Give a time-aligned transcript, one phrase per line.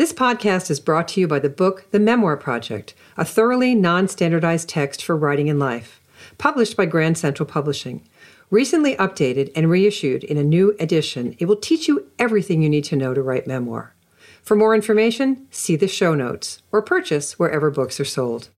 [0.00, 4.08] This podcast is brought to you by the book The Memoir Project, a thoroughly non
[4.08, 6.00] standardized text for writing in life,
[6.38, 8.08] published by Grand Central Publishing.
[8.50, 12.84] Recently updated and reissued in a new edition, it will teach you everything you need
[12.84, 13.94] to know to write memoir.
[14.42, 18.48] For more information, see the show notes or purchase wherever books are sold.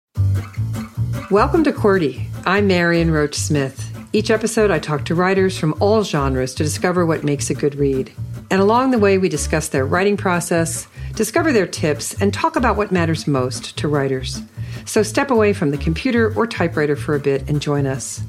[1.29, 2.25] Welcome to QWERTY.
[2.47, 3.89] I'm Marion Roach Smith.
[4.13, 7.75] Each episode, I talk to writers from all genres to discover what makes a good
[7.75, 8.13] read.
[8.53, 12.77] And along the way, we discuss their writing process, discover their tips, and talk about
[12.77, 14.41] what matters most to writers.
[14.85, 18.23] So step away from the computer or typewriter for a bit and join us.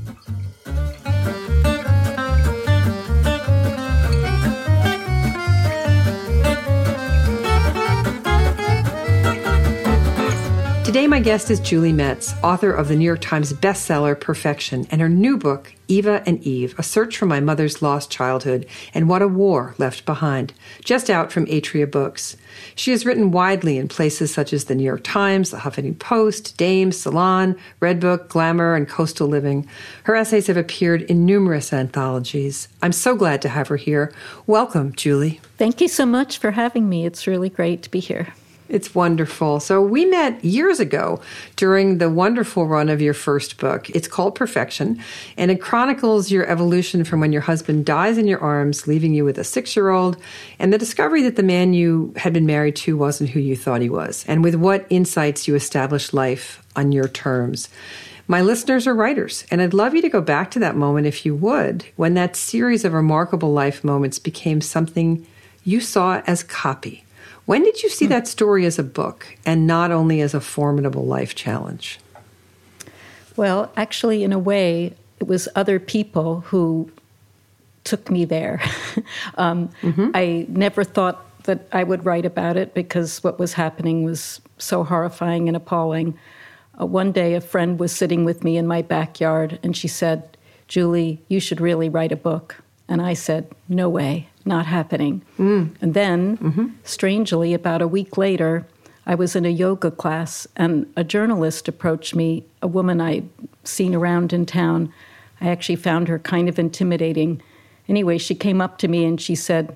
[10.86, 15.02] Today, my guest is Julie Metz, author of the New York Times bestseller Perfection, and
[15.02, 18.66] her new book, Eva and Eve A Search for My Mother's Lost Childhood
[18.96, 20.52] and What a War Left Behind,
[20.84, 22.36] just out from Atria Books.
[22.74, 26.58] She has written widely in places such as the New York Times, the Huffington Post,
[26.58, 29.68] Dame, Salon, Redbook, Glamour, and Coastal Living.
[30.06, 32.70] Her essays have appeared in numerous anthologies.
[32.82, 34.12] I'm so glad to have her here.
[34.48, 35.42] Welcome, Julie.
[35.60, 37.06] Thank you so much for having me.
[37.06, 38.34] It's really great to be here.
[38.70, 39.60] It's wonderful.
[39.60, 41.20] So, we met years ago
[41.58, 43.90] during the wonderful run of your first book.
[43.90, 45.00] It's called Perfection,
[45.38, 49.26] and it chronicles your evolution from when your husband dies in your arms, leaving you
[49.26, 50.18] with a six year old,
[50.60, 53.82] and the discovery that the man you had been married to wasn't who you thought
[53.82, 57.68] he was, and with what insights you established life on your terms.
[58.30, 61.26] My listeners are writers, and I'd love you to go back to that moment, if
[61.26, 65.28] you would, when that series of remarkable life moments became something
[65.66, 67.04] you saw as copy
[67.46, 71.06] when did you see that story as a book and not only as a formidable
[71.06, 72.00] life challenge?
[73.36, 76.92] Well, actually, in a way, it was other people who
[77.84, 78.62] took me there.
[79.36, 80.12] um, mm-hmm.
[80.14, 84.84] I never thought that I would write about it because what was happening was so
[84.84, 86.18] horrifying and appalling.
[86.80, 90.38] Uh, one day, a friend was sitting with me in my backyard and she said,
[90.68, 92.64] Julie, you should really write a book.
[92.94, 95.24] And I said, No way not happening.
[95.40, 95.76] Mm.
[95.82, 96.68] And then, mm-hmm.
[96.84, 98.68] strangely, about a week later,
[99.08, 103.28] I was in a yoga class and a journalist approached me, a woman I'd
[103.64, 104.94] seen around in town.
[105.42, 107.42] I actually found her kind of intimidating.
[107.90, 109.76] Anyway, she came up to me and she said,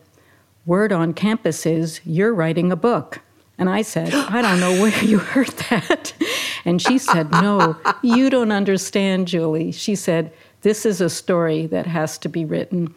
[0.67, 3.21] Word on campus is you're writing a book.
[3.57, 6.13] And I said, I don't know where you heard that.
[6.65, 9.71] And she said, No, you don't understand, Julie.
[9.71, 12.93] She said, This is a story that has to be written.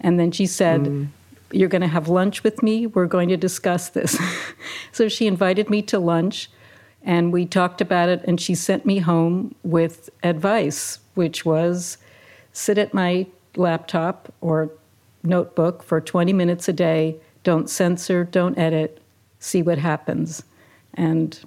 [0.00, 1.08] And then she said, mm.
[1.52, 2.86] You're going to have lunch with me.
[2.86, 4.16] We're going to discuss this.
[4.92, 6.50] so she invited me to lunch
[7.02, 8.22] and we talked about it.
[8.24, 11.98] And she sent me home with advice, which was
[12.52, 14.70] sit at my laptop or
[15.22, 17.16] notebook for 20 minutes a day.
[17.42, 19.00] Don't censor, don't edit,
[19.38, 20.44] see what happens.
[20.94, 21.38] And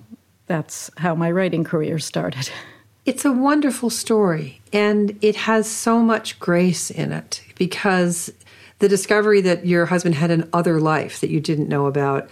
[0.48, 2.50] that's how my writing career started.
[3.06, 8.32] It's a wonderful story, and it has so much grace in it because
[8.84, 12.30] the discovery that your husband had an other life that you didn't know about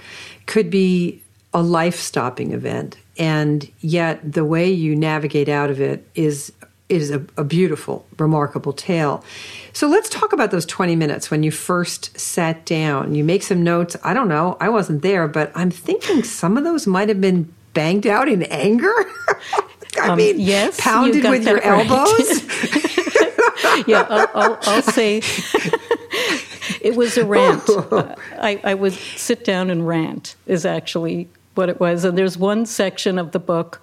[0.47, 1.21] could be
[1.53, 2.97] a life stopping event.
[3.17, 6.51] And yet, the way you navigate out of it is
[6.89, 9.23] is a, a, beautiful, remarkable tale.
[9.71, 13.15] So let's talk about those 20 minutes when you first sat down.
[13.15, 13.95] You make some notes.
[14.03, 17.53] I don't know, I wasn't there, but I'm thinking some of those might have been
[17.73, 18.91] banged out in anger.
[20.01, 21.89] I um, mean, yes, pounded you with your right.
[21.89, 22.43] elbows.
[23.87, 25.21] yeah, I'll, I'll, I'll say
[26.83, 27.63] it was a rant.
[27.91, 32.05] Uh, I, I would sit down and rant, is actually what it was.
[32.05, 33.81] And there's one section of the book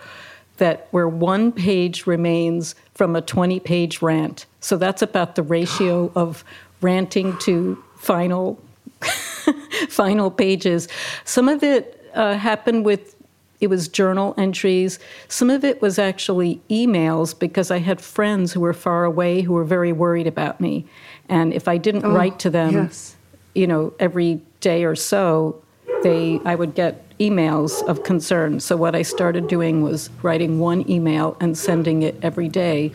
[0.56, 4.46] that where one page remains from a 20 page rant.
[4.60, 6.44] So that's about the ratio of
[6.80, 8.60] ranting to final
[9.88, 10.88] final pages.
[11.24, 13.14] Some of it uh, happened with
[13.60, 14.98] it was journal entries.
[15.26, 19.52] Some of it was actually emails because I had friends who were far away who
[19.52, 20.86] were very worried about me.
[21.28, 23.16] And if I didn't oh, write to them, yes.
[23.54, 25.62] you know, every day or so,
[26.02, 28.60] they I would get emails of concern.
[28.60, 32.92] So what I started doing was writing one email and sending it every day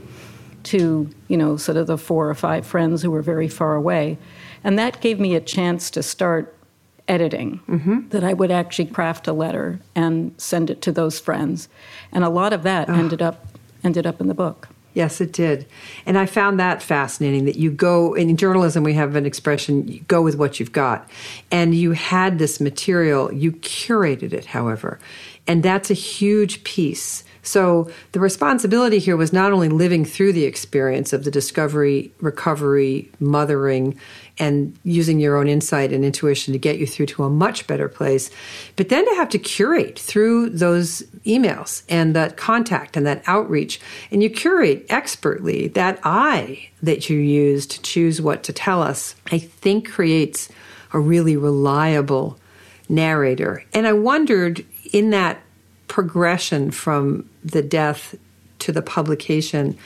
[0.63, 4.17] to, you know, sort of the four or five friends who were very far away.
[4.63, 6.55] And that gave me a chance to start
[7.07, 8.07] editing mm-hmm.
[8.09, 11.67] that I would actually craft a letter and send it to those friends.
[12.13, 12.93] And a lot of that oh.
[12.93, 13.45] ended up
[13.83, 14.69] ended up in the book.
[14.93, 15.65] Yes, it did.
[16.05, 20.01] And I found that fascinating that you go in journalism we have an expression you
[20.01, 21.09] go with what you've got.
[21.51, 24.99] And you had this material, you curated it, however.
[25.47, 27.23] And that's a huge piece.
[27.41, 33.11] So the responsibility here was not only living through the experience of the discovery, recovery,
[33.19, 33.99] mothering,
[34.39, 37.87] and using your own insight and intuition to get you through to a much better
[37.87, 38.31] place.
[38.75, 43.79] But then to have to curate through those emails and that contact and that outreach,
[44.11, 49.15] and you curate expertly that eye that you use to choose what to tell us,
[49.31, 50.49] I think creates
[50.91, 52.39] a really reliable
[52.89, 53.63] narrator.
[53.73, 55.41] And I wondered in that
[55.87, 58.15] progression from the death
[58.63, 59.77] to the publication,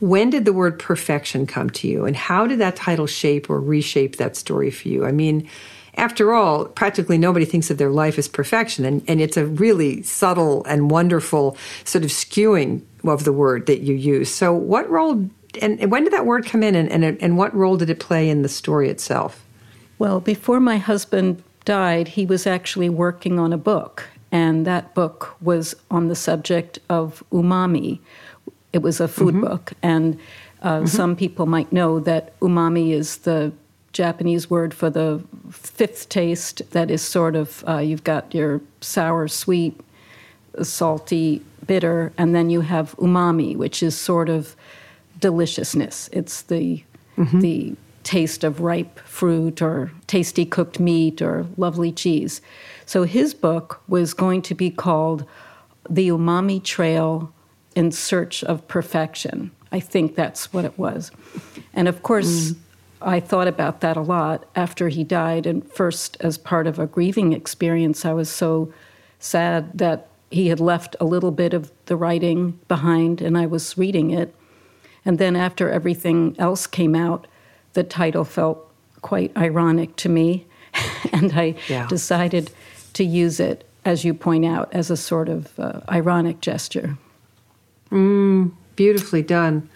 [0.00, 2.04] when did the word perfection come to you?
[2.04, 5.06] And how did that title shape or reshape that story for you?
[5.06, 5.48] I mean,
[5.96, 8.84] after all, practically nobody thinks of their life as perfection.
[8.84, 13.80] And, and it's a really subtle and wonderful sort of skewing of the word that
[13.80, 14.30] you use.
[14.30, 15.28] So, what role
[15.62, 18.28] and when did that word come in and, and, and what role did it play
[18.28, 19.44] in the story itself?
[19.98, 25.36] Well, before my husband died, he was actually working on a book, and that book
[25.40, 28.00] was on the subject of umami.
[28.72, 29.46] It was a food mm-hmm.
[29.46, 30.18] book, and
[30.60, 30.86] uh, mm-hmm.
[30.86, 33.52] some people might know that umami is the
[33.92, 35.22] Japanese word for the
[35.52, 39.80] fifth taste that is sort of uh, you've got your sour, sweet,
[40.60, 44.56] salty, bitter, and then you have umami, which is sort of
[45.20, 46.10] deliciousness.
[46.12, 46.82] It's the
[47.16, 47.38] mm-hmm.
[47.38, 52.40] the taste of ripe fruit or tasty cooked meat or lovely cheese.
[52.86, 55.24] So his book was going to be called
[55.88, 57.32] The Umami Trail
[57.74, 59.50] in Search of Perfection.
[59.72, 61.10] I think that's what it was.
[61.72, 62.58] And of course, mm.
[63.02, 65.46] I thought about that a lot after he died.
[65.46, 68.72] And first, as part of a grieving experience, I was so
[69.18, 73.76] sad that he had left a little bit of the writing behind and I was
[73.76, 74.34] reading it.
[75.04, 77.26] And then after everything else came out,
[77.74, 78.70] the title felt
[79.02, 80.46] quite ironic to me.
[81.12, 81.86] and I yeah.
[81.86, 82.50] decided
[82.94, 86.96] to use it, as you point out, as a sort of uh, ironic gesture.
[87.90, 89.68] Mm, beautifully done.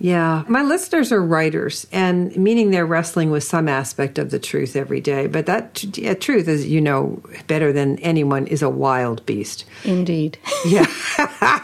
[0.00, 4.76] Yeah, my listeners are writers, and meaning they're wrestling with some aspect of the truth
[4.76, 5.26] every day.
[5.26, 9.64] But that yeah, truth, as you know better than anyone, is a wild beast.
[9.84, 10.38] Indeed.
[10.66, 10.86] Yeah,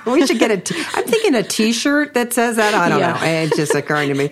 [0.06, 0.56] we should get a.
[0.56, 2.74] T- I'm thinking a T-shirt that says that.
[2.74, 3.12] I don't yeah.
[3.12, 3.26] know.
[3.26, 4.30] It's just occurring to me.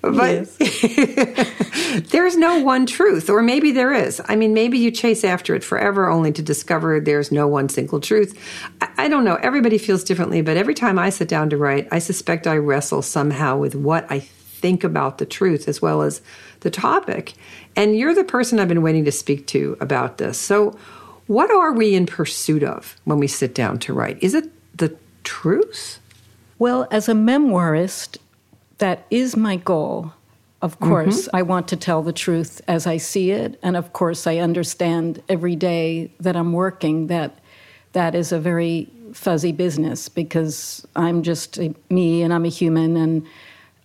[0.00, 0.46] But
[2.10, 4.20] there's no one truth, or maybe there is.
[4.26, 8.00] I mean, maybe you chase after it forever, only to discover there's no one single
[8.00, 8.38] truth.
[8.80, 9.36] I, I don't know.
[9.36, 13.02] Everybody feels differently, but every time I sit down to write, I suspect I wrestle
[13.02, 16.22] somehow somehow with what I think about the truth as well as
[16.60, 17.34] the topic.
[17.74, 20.38] And you're the person I've been waiting to speak to about this.
[20.38, 20.78] So,
[21.26, 24.18] what are we in pursuit of when we sit down to write?
[24.22, 25.98] Is it the truth?
[26.58, 28.18] Well, as a memoirist,
[28.78, 30.12] that is my goal.
[30.62, 31.36] Of course, mm-hmm.
[31.36, 33.58] I want to tell the truth as I see it.
[33.62, 37.38] And of course, I understand every day that I'm working that
[37.92, 42.96] that is a very fuzzy business because I'm just a, me and I'm a human
[42.96, 43.26] and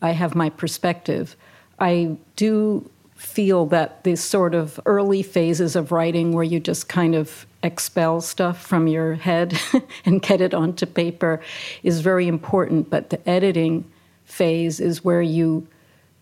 [0.01, 1.35] I have my perspective.
[1.79, 7.13] I do feel that these sort of early phases of writing where you just kind
[7.13, 9.59] of expel stuff from your head
[10.05, 11.39] and get it onto paper
[11.83, 13.85] is very important, but the editing
[14.25, 15.67] phase is where you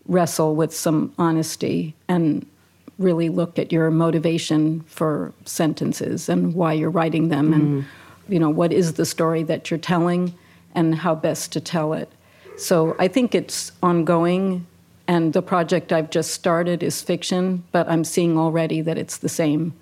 [0.06, 2.46] wrestle with some honesty and
[2.98, 7.54] really look at your motivation for sentences and why you're writing them mm.
[7.54, 7.84] and
[8.30, 10.34] you know, what is the story that you're telling
[10.74, 12.10] and how best to tell it.
[12.56, 14.66] So I think it's ongoing,
[15.08, 19.28] and the project I've just started is fiction, but I'm seeing already that it's the
[19.28, 19.74] same.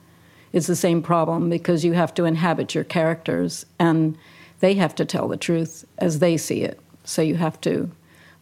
[0.52, 4.16] It's the same problem because you have to inhabit your characters and
[4.60, 6.80] they have to tell the truth as they see it.
[7.04, 7.90] So you have to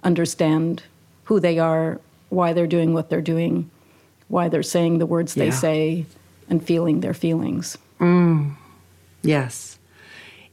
[0.05, 0.85] understand
[1.27, 3.71] who they are, why they're doing what they're doing,
[4.27, 5.45] why they're saying the words yeah.
[5.45, 6.07] they say,
[6.51, 7.79] and feeling their feelings.
[8.01, 8.57] Mm.
[9.23, 9.77] Yes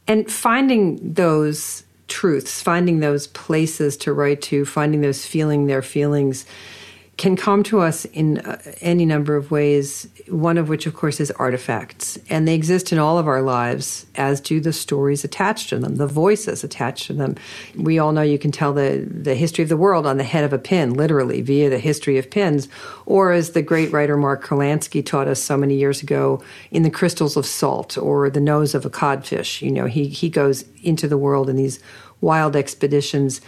[0.06, 6.44] and finding those truths, finding those places to write to, finding those feeling their feelings
[7.16, 11.20] can come to us in uh, any number of ways, one of which, of course,
[11.20, 12.18] is artifacts.
[12.28, 15.96] And they exist in all of our lives, as do the stories attached to them,
[15.96, 17.36] the voices attached to them.
[17.76, 20.44] We all know you can tell the, the history of the world on the head
[20.44, 22.68] of a pin, literally, via the history of pins.
[23.06, 26.90] Or, as the great writer Mark Kurlansky taught us so many years ago, in the
[26.90, 29.62] crystals of salt or the nose of a codfish.
[29.62, 31.78] You know, he, he goes into the world in these
[32.20, 33.40] wild expeditions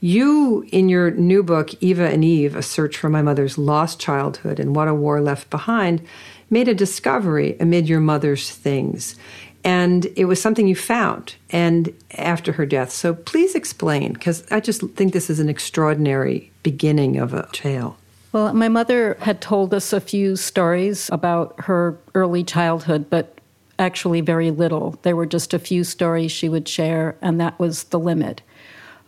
[0.00, 4.58] you, in your new book, Eva and Eve A Search for My Mother's Lost Childhood
[4.58, 6.02] and What a War Left Behind,
[6.48, 9.16] made a discovery amid your mother's things.
[9.62, 12.90] And it was something you found and after her death.
[12.90, 17.98] So please explain, because I just think this is an extraordinary beginning of a tale.
[18.32, 23.38] Well, my mother had told us a few stories about her early childhood, but
[23.78, 24.98] actually very little.
[25.02, 28.42] There were just a few stories she would share, and that was the limit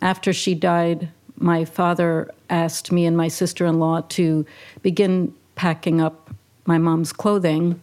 [0.03, 4.45] after she died, my father asked me and my sister in law to
[4.81, 6.29] begin packing up
[6.65, 7.79] my mom's clothing.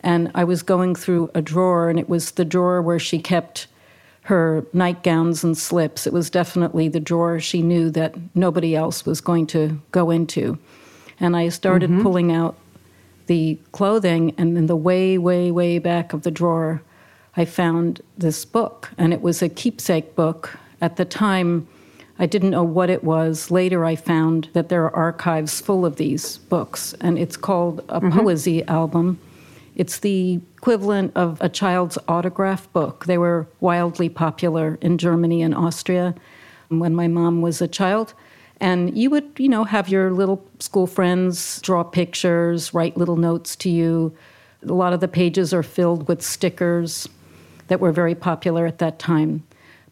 [0.00, 3.68] And I was going through a drawer, and it was the drawer where she kept
[4.22, 6.06] her nightgowns and slips.
[6.06, 10.58] It was definitely the drawer she knew that nobody else was going to go into.
[11.20, 12.02] And I started mm-hmm.
[12.02, 12.56] pulling out
[13.26, 16.82] the clothing, and in the way, way, way back of the drawer,
[17.36, 18.90] I found this book.
[18.98, 20.58] And it was a keepsake book.
[20.80, 21.68] At the time,
[22.18, 23.50] I didn't know what it was.
[23.50, 28.00] Later, I found that there are archives full of these books, and it's called a
[28.00, 28.18] mm-hmm.
[28.18, 29.18] poesy album.
[29.74, 33.06] It's the equivalent of a child's autograph book.
[33.06, 36.14] They were wildly popular in Germany and Austria
[36.68, 38.12] when my mom was a child.
[38.60, 43.56] And you would, you know, have your little school friends draw pictures, write little notes
[43.56, 44.14] to you.
[44.62, 47.08] A lot of the pages are filled with stickers
[47.68, 49.42] that were very popular at that time.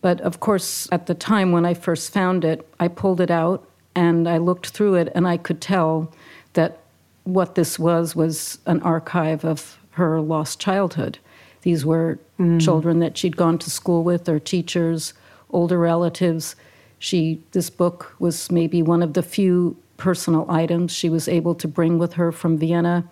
[0.00, 3.69] But of course, at the time when I first found it, I pulled it out
[3.95, 6.12] and I looked through it and I could tell
[6.52, 6.78] that
[7.25, 11.19] what this was was an archive of her lost childhood.
[11.62, 12.61] These were mm.
[12.61, 15.12] children that she'd gone to school with, or teachers,
[15.50, 16.57] older relatives.
[16.99, 21.69] She, this book was maybe one of the few personal items she was able to
[21.69, 23.05] bring with her from Vienna,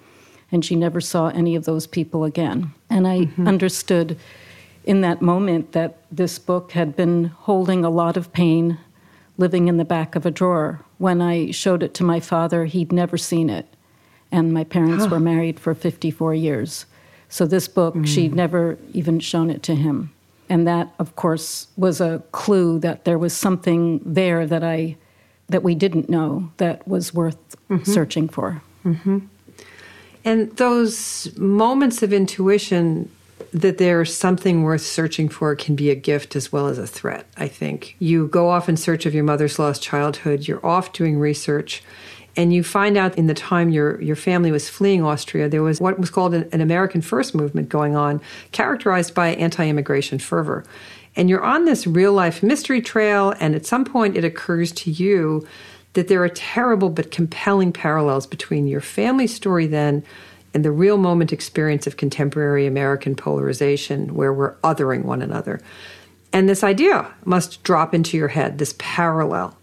[0.53, 2.73] and she never saw any of those people again.
[2.89, 3.49] And I mm-hmm.
[3.49, 4.17] understood
[4.87, 8.79] in that moment that this book had been holding a lot of pain,
[9.37, 10.81] living in the back of a drawer.
[10.99, 13.67] When I showed it to my father, he'd never seen it.
[14.31, 15.11] And my parents huh.
[15.11, 16.87] were married for 54 years.
[17.29, 18.07] So this book, mm.
[18.07, 20.13] she'd never even shown it to him.
[20.49, 24.97] And that, of course, was a clue that there was something there that I
[25.49, 27.85] that we didn't know that was worth mm-hmm.
[27.85, 28.63] searching for.
[28.85, 29.19] Mm-hmm.
[30.25, 33.11] And those moments of intuition
[33.61, 37.27] that there's something worth searching for can be a gift as well as a threat,
[37.39, 37.97] I think.
[37.99, 41.83] You go off in search of your mother's lost childhood, you're off doing research,
[42.37, 45.81] and you find out in the time your, your family was fleeing Austria, there was
[45.81, 48.21] what was called an, an American First movement going on,
[48.53, 50.65] characterized by anti immigration fervor.
[51.17, 54.91] And you're on this real life mystery trail, and at some point it occurs to
[54.91, 55.47] you
[55.95, 60.05] that there are terrible but compelling parallels between your family story then
[60.57, 65.61] and the real moment experience of contemporary American polarization where we're othering one another.
[66.33, 69.55] And this idea must drop into your head, this parallel.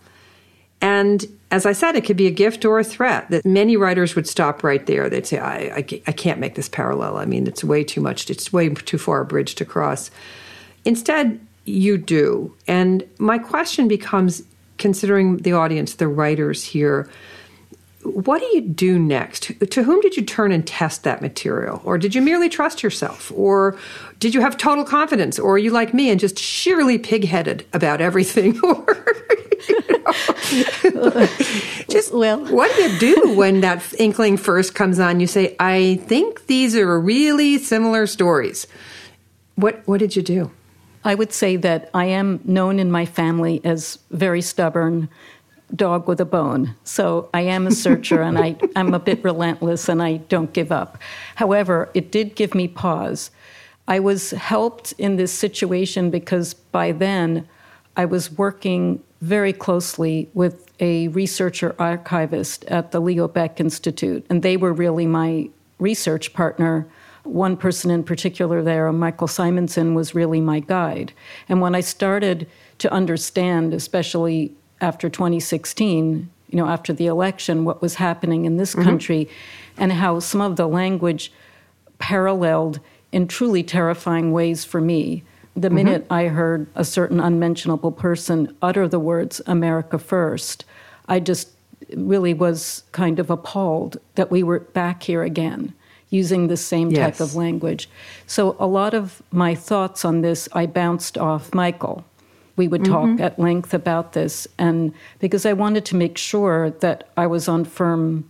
[0.82, 4.16] And as I said, it could be a gift or a threat that many writers
[4.16, 5.10] would stop right there.
[5.10, 7.18] They'd say, I, I, I, can't make this parallel.
[7.18, 8.30] I mean, it's way too much.
[8.30, 10.12] It's way too far a bridge to cross.
[10.86, 12.54] Instead, you do.
[12.68, 14.44] And my question becomes
[14.78, 17.10] considering the audience, the writers here,
[18.04, 19.52] what do you do next?
[19.72, 21.82] To whom did you turn and test that material?
[21.84, 23.32] Or did you merely trust yourself?
[23.36, 23.78] Or
[24.20, 25.40] did you have total confidence?
[25.40, 28.60] Or are you like me and just sheerly pigheaded about everything?
[28.64, 28.86] or
[31.90, 35.20] just well, what do you do when that inkling first comes on?
[35.20, 38.68] You say, "I think these are really similar stories."
[39.56, 40.52] What What did you do?
[41.06, 45.10] I would say that I am known in my family as very stubborn,
[45.75, 46.75] dog with a bone.
[46.84, 50.72] So I am a searcher and I, I'm a bit relentless and I don't give
[50.72, 50.98] up.
[51.36, 53.32] However, it did give me pause.
[53.88, 57.48] I was helped in this situation because by then
[57.98, 64.42] I was working very closely with a researcher archivist at the Leo Baeck Institute, and
[64.42, 65.50] they were really my
[65.80, 66.88] research partner.
[67.24, 71.13] One person in particular there, Michael Simonson, was really my guide.
[71.48, 72.50] And when I started
[72.80, 74.53] to understand, especially
[74.84, 78.84] after 2016, you know, after the election, what was happening in this mm-hmm.
[78.84, 79.30] country
[79.78, 81.32] and how some of the language
[81.98, 82.80] paralleled
[83.12, 85.24] in truly terrifying ways for me
[85.56, 85.75] the mm-hmm.
[85.75, 90.66] minute I heard a certain unmentionable person utter the words America first,
[91.08, 91.50] I just
[91.96, 95.74] really was kind of appalled that we were back here again
[96.10, 97.18] using the same yes.
[97.18, 97.90] type of language.
[98.28, 102.06] So a lot of my thoughts on this I bounced off Michael.
[102.56, 103.24] We would talk mm-hmm.
[103.24, 107.66] at length about this and because I wanted to make sure that I was on
[107.66, 108.30] firm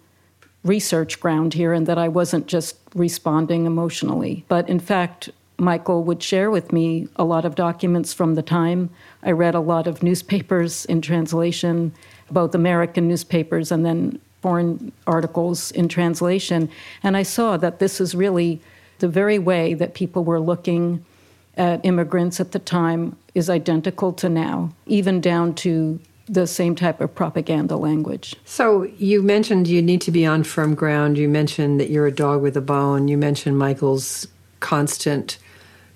[0.64, 4.46] research ground here and that I wasn't just responding emotionally.
[4.48, 8.90] But in fact, Michael would share with me a lot of documents from the time.
[9.22, 11.94] I read a lot of newspapers in translation,
[12.32, 16.70] both American newspapers and then foreign articles in translation.
[17.02, 18.62] And I saw that this is really
[19.00, 21.06] the very way that people were looking
[21.56, 27.02] at immigrants at the time is identical to now, even down to the same type
[27.02, 28.36] of propaganda language.
[28.46, 31.18] So you mentioned you need to be on firm ground.
[31.18, 33.08] You mentioned that you're a dog with a bone.
[33.08, 34.28] You mentioned Michael's
[34.60, 35.38] constant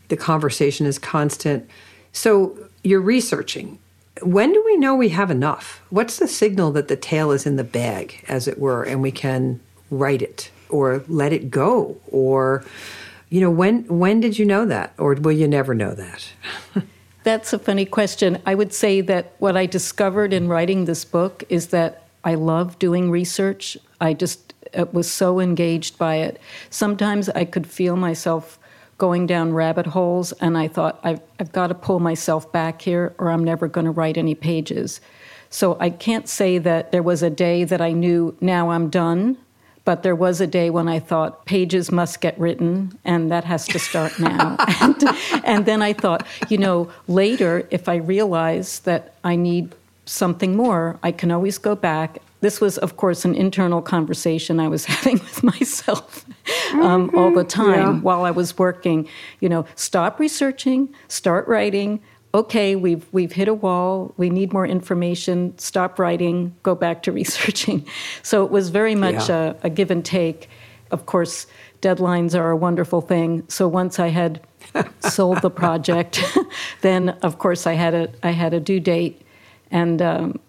[0.09, 1.69] the conversation is constant.
[2.13, 3.79] So you're researching.
[4.21, 5.81] when do we know we have enough?
[5.89, 9.11] What's the signal that the tail is in the bag, as it were, and we
[9.11, 9.59] can
[9.91, 11.97] write it or let it go?
[12.07, 12.65] Or,
[13.29, 14.93] you know, when when did you know that?
[14.97, 16.31] Or will you never know that?
[17.23, 18.41] That's a funny question.
[18.45, 22.79] I would say that what I discovered in writing this book is that I love
[22.79, 23.77] doing research.
[23.99, 26.39] I just uh, was so engaged by it.
[26.69, 28.59] Sometimes I could feel myself
[28.97, 33.13] going down rabbit holes, and I thought, I've, I've got to pull myself back here,
[33.19, 34.99] or I'm never going to write any pages.
[35.49, 39.37] So I can't say that there was a day that I knew, now I'm done.
[39.87, 43.65] But there was a day when I thought pages must get written, and that has
[43.69, 44.57] to start now.
[44.81, 45.01] and,
[45.45, 49.73] and then I thought, you know, later, if I realize that I need
[50.05, 54.67] something more, I can always go back this was, of course, an internal conversation I
[54.67, 56.25] was having with myself
[56.73, 57.17] um, mm-hmm.
[57.17, 57.99] all the time yeah.
[58.01, 59.07] while I was working.
[59.39, 61.99] You know, stop researching, start writing.
[62.33, 64.13] Okay, we've we've hit a wall.
[64.17, 65.57] We need more information.
[65.57, 66.55] Stop writing.
[66.63, 67.85] Go back to researching.
[68.21, 69.53] So it was very much yeah.
[69.63, 70.49] a, a give and take.
[70.91, 71.47] Of course,
[71.81, 73.43] deadlines are a wonderful thing.
[73.47, 74.41] So once I had
[74.99, 76.21] sold the project,
[76.81, 79.21] then of course I had a I had a due date,
[79.71, 80.39] and um,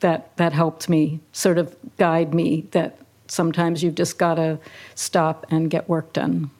[0.00, 4.58] that that helped me sort of guide me that sometimes you've just got to
[4.94, 6.50] stop and get work done.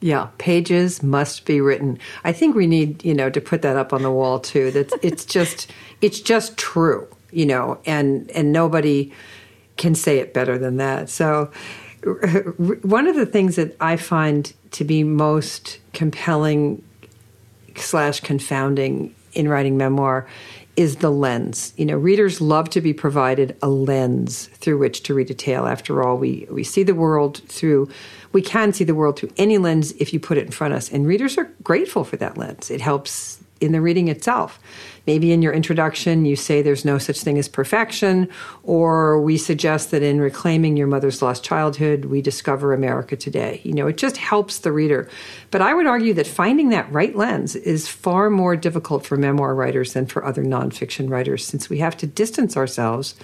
[0.00, 1.98] Yeah, pages must be written.
[2.22, 4.70] I think we need, you know, to put that up on the wall too.
[4.70, 9.12] That's it's just it's just true, you know, and and nobody
[9.76, 11.08] can say it better than that.
[11.08, 11.50] So
[12.82, 16.82] one of the things that I find to be most compelling
[17.76, 20.26] slash confounding in writing memoir
[20.76, 21.72] is the lens.
[21.76, 25.66] You know, readers love to be provided a lens through which to read a tale.
[25.66, 27.88] After all, we, we see the world through,
[28.32, 30.78] we can see the world through any lens if you put it in front of
[30.78, 30.92] us.
[30.92, 32.70] And readers are grateful for that lens.
[32.70, 34.60] It helps in the reading itself.
[35.06, 38.28] Maybe in your introduction, you say there's no such thing as perfection,
[38.62, 43.60] or we suggest that in reclaiming your mother's lost childhood, we discover America today.
[43.64, 45.08] You know, it just helps the reader.
[45.50, 49.54] But I would argue that finding that right lens is far more difficult for memoir
[49.54, 53.14] writers than for other nonfiction writers, since we have to distance ourselves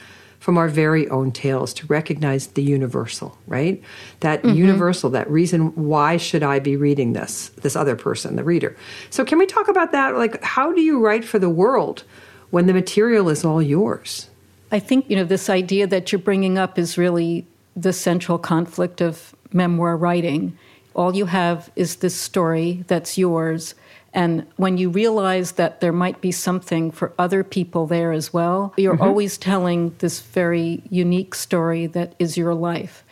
[0.44, 3.82] from our very own tales to recognize the universal, right?
[4.20, 4.54] That mm-hmm.
[4.54, 8.76] universal, that reason why should I be reading this, this other person, the reader.
[9.08, 10.18] So can we talk about that?
[10.18, 12.04] Like how do you write for the world
[12.50, 14.28] when the material is all yours?
[14.70, 19.00] I think, you know, this idea that you're bringing up is really the central conflict
[19.00, 20.58] of memoir writing.
[20.94, 23.74] All you have is this story that's yours
[24.14, 28.72] and when you realize that there might be something for other people there as well,
[28.76, 29.02] you're mm-hmm.
[29.02, 33.04] always telling this very unique story that is your life.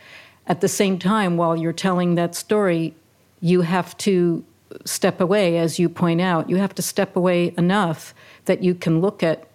[0.46, 2.94] At the same time, while you're telling that story,
[3.40, 4.44] you have to
[4.84, 6.48] step away, as you point out.
[6.48, 9.48] You have to step away enough that you can look at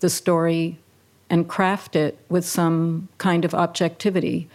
[0.00, 0.78] the story
[1.30, 4.48] and craft it with some kind of objectivity.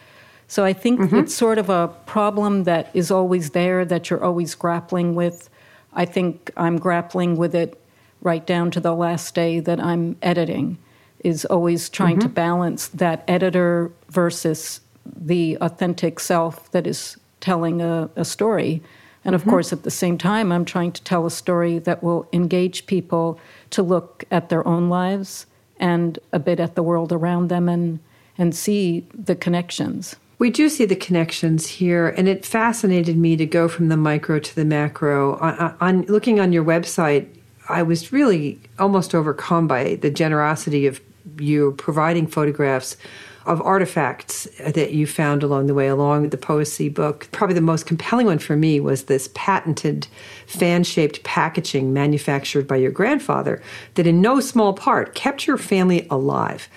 [0.47, 1.15] So I think mm-hmm.
[1.17, 5.49] it's sort of a problem that is always there, that you're always grappling with
[5.95, 7.81] I think I'm grappling with it
[8.21, 10.77] right down to the last day that I'm editing,
[11.19, 12.27] is always trying mm-hmm.
[12.27, 18.81] to balance that editor versus the authentic self that is telling a, a story.
[19.23, 19.51] And of mm-hmm.
[19.51, 23.39] course, at the same time, I'm trying to tell a story that will engage people
[23.71, 25.45] to look at their own lives
[25.79, 27.99] and a bit at the world around them and,
[28.37, 30.15] and see the connections.
[30.37, 34.39] We do see the connections here, and it fascinated me to go from the micro
[34.39, 35.37] to the macro.
[35.37, 37.27] On, on, looking on your website,
[37.69, 40.99] I was really almost overcome by the generosity of
[41.39, 42.97] you providing photographs
[43.45, 47.27] of artifacts that you found along the way, along the poesy book.
[47.31, 50.07] Probably the most compelling one for me was this patented
[50.47, 53.61] fan shaped packaging manufactured by your grandfather
[53.93, 56.67] that, in no small part, kept your family alive.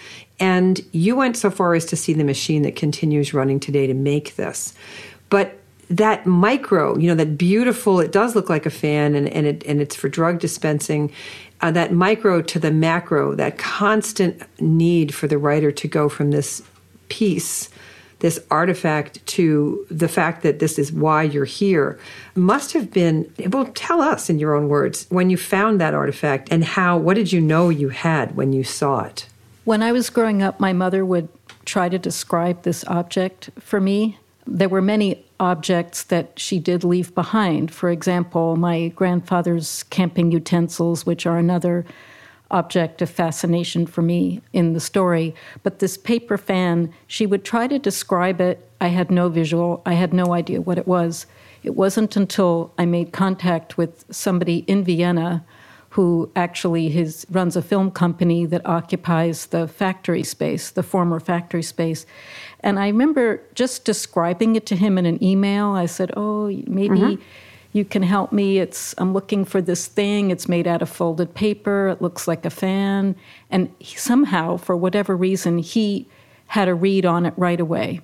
[0.41, 3.95] And you went so far as to see the machine that continues running today to
[3.95, 4.75] make this.
[5.31, 5.59] But
[5.91, 9.65] that micro, you know, that beautiful, it does look like a fan and, and, it,
[9.67, 11.11] and it's for drug dispensing.
[11.61, 16.31] Uh, that micro to the macro, that constant need for the writer to go from
[16.31, 16.63] this
[17.09, 17.69] piece,
[18.21, 21.99] this artifact, to the fact that this is why you're here,
[22.35, 26.49] must have been, well, tell us in your own words, when you found that artifact
[26.51, 29.27] and how, what did you know you had when you saw it?
[29.69, 31.29] When I was growing up, my mother would
[31.67, 34.19] try to describe this object for me.
[34.47, 37.71] There were many objects that she did leave behind.
[37.71, 41.85] For example, my grandfather's camping utensils, which are another
[42.51, 45.35] object of fascination for me in the story.
[45.63, 48.67] But this paper fan, she would try to describe it.
[48.81, 51.27] I had no visual, I had no idea what it was.
[51.63, 55.45] It wasn't until I made contact with somebody in Vienna
[55.91, 61.63] who actually his, runs a film company that occupies the factory space, the former factory
[61.63, 62.05] space.
[62.61, 65.69] And I remember just describing it to him in an email.
[65.69, 67.23] I said, "Oh, maybe." Mm-hmm
[67.73, 68.59] you can help me.
[68.59, 70.31] It's I'm looking for this thing.
[70.31, 71.89] It's made out of folded paper.
[71.89, 73.15] It looks like a fan.
[73.51, 76.07] And he, somehow, for whatever reason, he
[76.49, 78.01] had a read on it right away.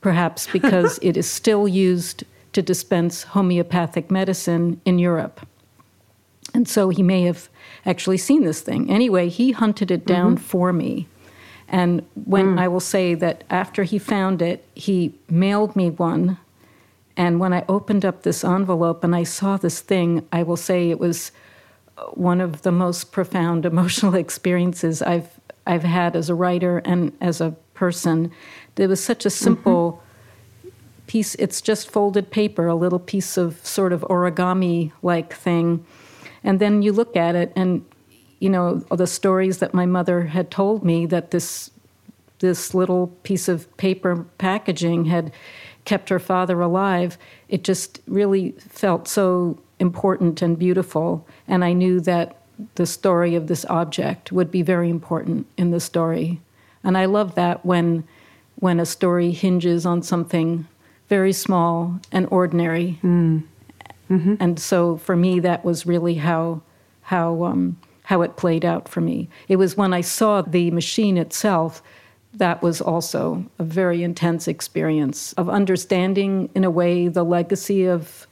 [0.00, 5.46] Perhaps because it is still used to dispense homeopathic medicine in Europe.
[6.56, 7.48] And so he may have
[7.84, 8.90] actually seen this thing.
[8.90, 10.44] Anyway, he hunted it down mm-hmm.
[10.44, 11.06] for me.
[11.68, 12.60] And when mm.
[12.60, 16.38] I will say that after he found it, he mailed me one
[17.16, 20.90] and when I opened up this envelope and I saw this thing, I will say
[20.90, 21.32] it was
[22.12, 25.28] one of the most profound emotional experiences I've
[25.68, 28.30] I've had as a writer and as a person.
[28.76, 30.00] It was such a simple
[30.62, 30.70] mm-hmm.
[31.08, 31.34] piece.
[31.36, 35.84] It's just folded paper, a little piece of sort of origami like thing.
[36.46, 37.84] And then you look at it and
[38.38, 41.70] you know the stories that my mother had told me that this
[42.38, 45.32] this little piece of paper packaging had
[45.84, 47.16] kept her father alive,
[47.48, 51.26] it just really felt so important and beautiful.
[51.48, 52.36] And I knew that
[52.74, 56.40] the story of this object would be very important in the story.
[56.84, 58.04] And I love that when,
[58.56, 60.66] when a story hinges on something
[61.08, 62.98] very small and ordinary.
[63.02, 63.44] Mm.
[64.10, 64.34] Mm-hmm.
[64.40, 66.62] And so for me, that was really how,
[67.02, 69.28] how, um, how it played out for me.
[69.48, 71.82] It was when I saw the machine itself
[72.34, 78.26] that was also a very intense experience of understanding, in a way, the legacy of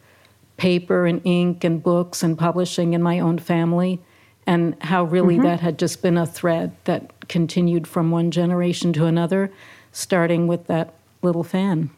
[0.59, 4.01] paper and ink and books and publishing in my own family,
[4.47, 5.45] and how really mm-hmm.
[5.45, 9.51] that had just been a thread that continued from one generation to another,
[9.91, 11.89] starting with that little fan.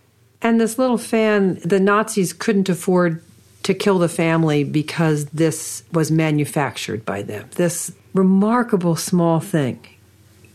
[0.40, 3.20] And this little fan, the Nazis couldn't afford
[3.66, 7.50] to kill the family because this was manufactured by them.
[7.56, 9.84] This remarkable small thing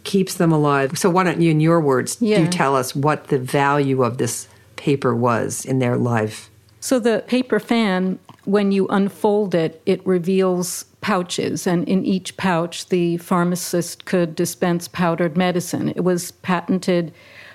[0.06, 0.98] keeps them alive.
[0.98, 2.40] So why don't you, in your words, yeah.
[2.40, 4.48] you tell us what the value of this
[4.78, 6.50] paper was in their life?
[6.80, 12.88] So the paper fan, when you unfold it, it reveals pouches, and in each pouch,
[12.88, 15.90] the pharmacist could dispense powdered medicine.
[15.90, 17.14] It was patented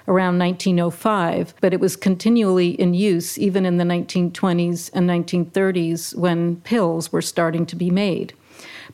[0.09, 6.57] around 1905, but it was continually in use even in the 1920s and 1930s when
[6.57, 8.33] pills were starting to be made.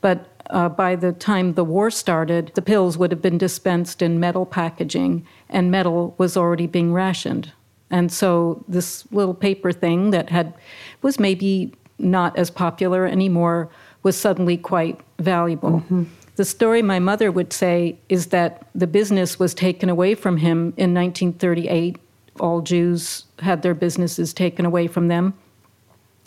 [0.01, 4.21] But uh, by the time the war started, the pills would have been dispensed in
[4.21, 7.53] metal packaging, and metal was already being rationed.
[7.91, 10.55] And so this little paper thing that had
[11.03, 13.71] was maybe not as popular anymore
[14.03, 15.81] was suddenly quite valuable.
[15.81, 16.05] Mm-hmm.
[16.37, 20.73] The story my mother would say is that the business was taken away from him
[20.77, 21.99] in 1938.
[22.41, 25.35] All Jews had their businesses taken away from them.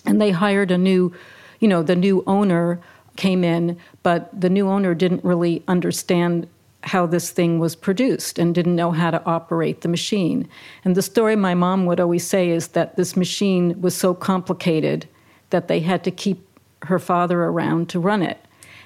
[0.06, 1.12] And they hired a new,
[1.60, 2.80] you know, the new owner
[3.16, 6.48] came in, but the new owner didn't really understand
[6.82, 10.48] how this thing was produced and didn't know how to operate the machine.
[10.84, 15.08] And the story my mom would always say is that this machine was so complicated
[15.50, 16.48] that they had to keep
[16.84, 18.45] her father around to run it.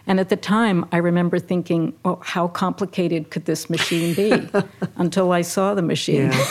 [0.10, 4.50] And at the time, I remember thinking, oh, how complicated could this machine be?
[4.98, 6.32] Until I saw the machine.
[6.32, 6.48] Yeah.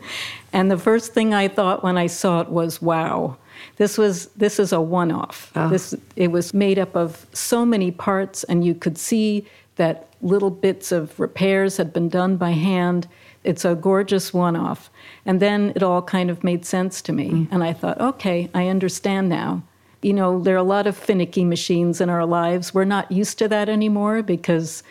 [0.54, 3.36] and the first thing I thought when I saw it was, wow,
[3.76, 5.52] this was this is a one-off.
[5.54, 5.68] Oh.
[5.68, 9.46] This it was made up of so many parts, and you could see
[9.76, 13.08] that little bits of repairs had been done by hand.
[13.44, 14.90] It's a gorgeous one-off,
[15.26, 17.48] and then it all kind of made sense to me, mm.
[17.50, 19.62] and I thought, okay, I understand now.
[20.02, 22.74] You know, there are a lot of finicky machines in our lives.
[22.74, 24.82] We're not used to that anymore because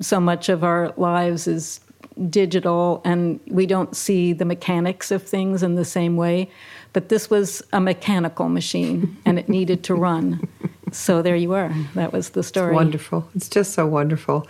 [0.00, 1.80] so much of our lives is
[2.28, 6.50] digital and we don't see the mechanics of things in the same way.
[6.92, 10.46] But this was a mechanical machine and it needed to run.
[10.90, 11.74] So there you are.
[11.94, 12.72] That was the story.
[12.72, 13.28] It's wonderful.
[13.34, 14.46] It's just so wonderful.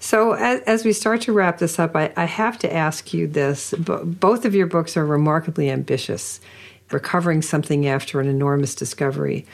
[0.00, 3.26] So, as, as we start to wrap this up, I, I have to ask you
[3.26, 3.74] this.
[3.76, 6.40] both of your books are remarkably ambitious,
[6.90, 9.46] recovering something after an enormous discovery.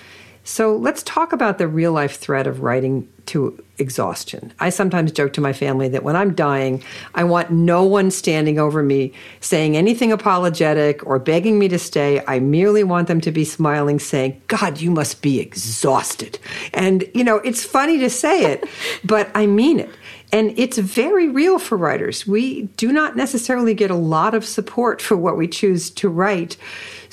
[0.45, 4.53] So let's talk about the real life threat of writing to exhaustion.
[4.61, 8.59] I sometimes joke to my family that when I'm dying, I want no one standing
[8.59, 12.23] over me saying anything apologetic or begging me to stay.
[12.27, 16.39] I merely want them to be smiling, saying, God, you must be exhausted.
[16.75, 18.69] And, you know, it's funny to say it,
[19.05, 19.91] but I mean it.
[20.31, 22.27] And it's very real for writers.
[22.27, 26.57] We do not necessarily get a lot of support for what we choose to write.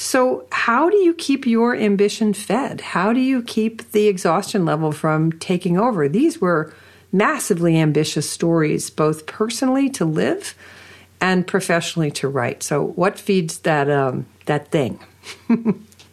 [0.01, 2.81] So, how do you keep your ambition fed?
[2.81, 6.09] How do you keep the exhaustion level from taking over?
[6.09, 6.73] These were
[7.11, 10.55] massively ambitious stories, both personally to live
[11.21, 12.63] and professionally to write.
[12.63, 14.99] So, what feeds that um, that thing?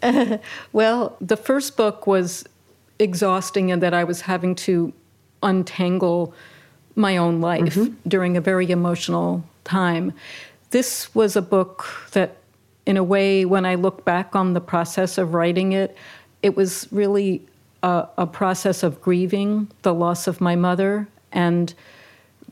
[0.02, 0.36] uh,
[0.74, 2.44] well, the first book was
[2.98, 4.92] exhausting and that I was having to
[5.42, 6.34] untangle
[6.94, 7.94] my own life mm-hmm.
[8.06, 10.12] during a very emotional time.
[10.72, 12.36] This was a book that,
[12.88, 15.94] in a way, when I look back on the process of writing it,
[16.42, 17.46] it was really
[17.82, 21.74] a, a process of grieving the loss of my mother and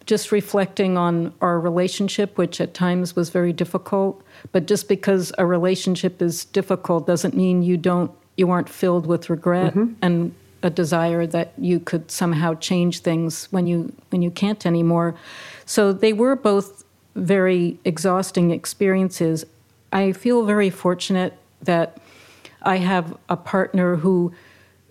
[0.05, 4.22] just reflecting on our relationship, which at times was very difficult.
[4.53, 9.31] But just because a relationship is difficult doesn't mean you don't you aren't filled with
[9.31, 9.94] regret mm-hmm.
[10.03, 15.14] and a desire that you could somehow change things when you when you can't anymore.
[15.64, 19.46] So they were both very exhausting experiences.
[19.92, 21.99] I feel very fortunate that
[22.62, 24.33] I have a partner who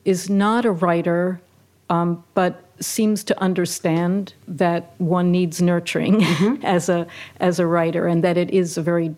[0.05, 1.41] is not a writer,
[1.89, 6.65] um, but seems to understand that one needs nurturing mm-hmm.
[6.65, 7.07] as a
[7.39, 9.15] as a writer, and that it is a very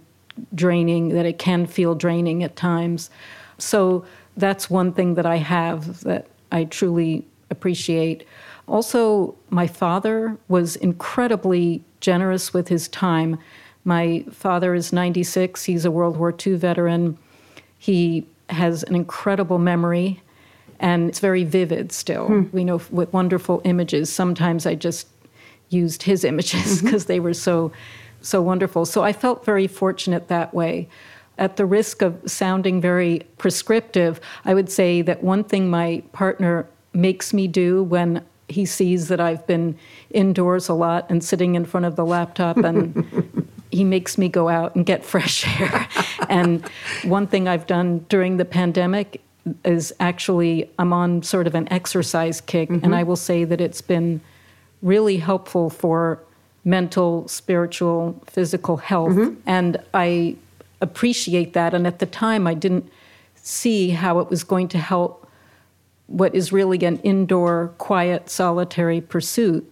[0.53, 3.09] draining, that it can feel draining at times.
[3.57, 8.25] So that's one thing that I have that I truly appreciate.
[8.67, 13.39] Also, my father was incredibly generous with his time.
[13.87, 17.17] My father is 96, he's a World War II veteran.
[17.79, 20.21] He has an incredible memory
[20.77, 22.27] and it's very vivid still.
[22.27, 22.43] Hmm.
[22.51, 24.11] We know with wonderful images.
[24.11, 25.07] Sometimes I just
[25.69, 27.13] used his images because mm-hmm.
[27.13, 27.71] they were so
[28.19, 28.85] so wonderful.
[28.85, 30.89] So I felt very fortunate that way.
[31.37, 36.67] At the risk of sounding very prescriptive, I would say that one thing my partner
[36.91, 39.77] makes me do when he sees that I've been
[40.09, 44.49] indoors a lot and sitting in front of the laptop and he makes me go
[44.49, 45.87] out and get fresh air.
[46.29, 46.67] and
[47.03, 49.21] one thing I've done during the pandemic
[49.63, 52.83] is actually I'm on sort of an exercise kick, mm-hmm.
[52.83, 54.21] and I will say that it's been
[54.81, 56.19] really helpful for
[56.63, 59.39] mental, spiritual, physical health, mm-hmm.
[59.45, 60.35] and I
[60.81, 61.73] appreciate that.
[61.73, 62.91] And at the time, I didn't
[63.35, 65.27] see how it was going to help
[66.07, 69.71] what is really an indoor, quiet, solitary pursuit,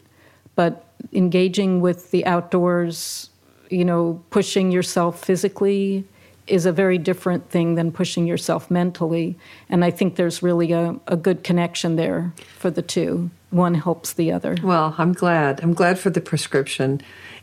[0.56, 3.30] but engaging with the outdoors,
[3.70, 6.06] you know, pushing yourself physically
[6.48, 9.38] is a very different thing than pushing yourself mentally.
[9.70, 13.32] And I think there's really a, a good connection there for the two.
[13.50, 14.56] One helps the other.
[14.62, 15.62] Well, I'm glad.
[15.64, 17.02] I'm glad for the prescription.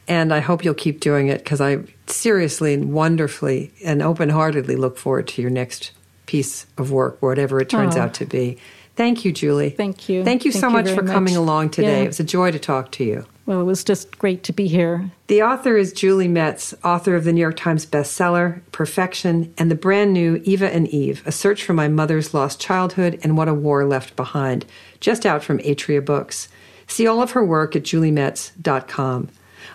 [0.09, 4.77] And I hope you'll keep doing it because I seriously and wonderfully and open heartedly
[4.77, 5.93] look forward to your next
[6.27, 8.03] piece of work, whatever it turns oh.
[8.03, 8.59] out to be.
[8.95, 9.71] Thank you, Julie.
[9.71, 10.23] Thank you.
[10.25, 11.41] Thank you Thank so you much for coming much.
[11.41, 11.99] along today.
[11.99, 12.05] Yeah.
[12.05, 13.25] It was a joy to talk to you.
[13.45, 15.11] Well, it was just great to be here.
[15.27, 19.75] The author is Julie Metz, author of the New York Times bestseller, Perfection, and the
[19.75, 23.55] brand new Eva and Eve, A Search for My Mother's Lost Childhood and What a
[23.55, 24.65] War Left Behind,
[25.01, 26.49] just out from Atria Books.
[26.87, 29.29] See all of her work at juliemetz.com.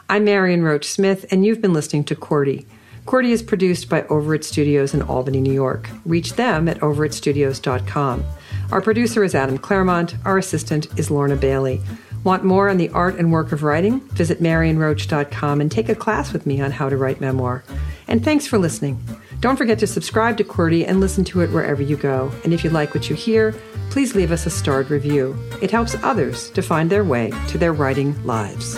[0.10, 2.66] I'm Marion Roach Smith, and you've been listening to QWERTY.
[3.06, 5.90] QWERTY is produced by Overit Studios in Albany, New York.
[6.06, 8.24] Reach them at overitstudios.com.
[8.72, 10.16] Our producer is Adam Claremont.
[10.26, 11.82] Our assistant is Lorna Bailey.
[12.24, 14.00] Want more on the art and work of writing?
[14.10, 17.64] Visit marionroach.com and take a class with me on how to write memoir.
[18.08, 19.02] And thanks for listening.
[19.40, 22.32] Don't forget to subscribe to QWERTY and listen to it wherever you go.
[22.44, 23.54] And if you like what you hear,
[23.90, 25.38] please leave us a starred review.
[25.62, 28.78] It helps others to find their way to their writing lives.